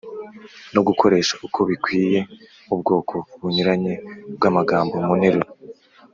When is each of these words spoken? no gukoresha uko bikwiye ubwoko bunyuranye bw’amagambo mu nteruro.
no 0.73 0.81
gukoresha 0.87 1.33
uko 1.45 1.59
bikwiye 1.69 2.19
ubwoko 2.73 3.13
bunyuranye 3.39 3.93
bw’amagambo 4.35 4.95
mu 5.05 5.13
nteruro. 5.19 5.49